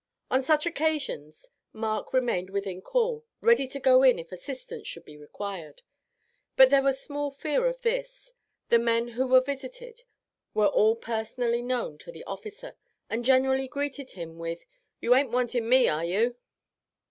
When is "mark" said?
1.73-2.11